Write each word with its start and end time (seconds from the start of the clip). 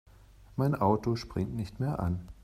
Mein 0.55 0.73
Auto 0.73 1.15
springt 1.15 1.53
nicht 1.55 1.79
mehr 1.79 1.99
an. 1.99 2.27